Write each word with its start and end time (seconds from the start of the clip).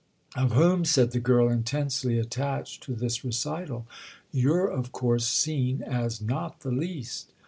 "Of 0.35 0.53
whom," 0.53 0.83
said 0.83 1.11
the 1.11 1.19
girl, 1.19 1.47
intensely 1.47 2.17
attached 2.17 2.81
to 2.85 2.95
this 2.95 3.23
recital, 3.23 3.85
"you're 4.31 4.65
of 4.65 4.91
course 4.91 5.27
seen 5.27 5.83
as 5.83 6.19
not 6.19 6.61
the 6.61 6.71
least." 6.71 7.31